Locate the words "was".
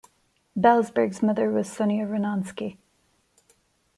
1.51-1.71